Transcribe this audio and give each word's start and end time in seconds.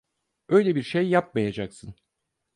Öyle 0.49 0.75
bir 0.75 0.83
şey 0.83 1.09
yapmayacaksın. 1.09 1.93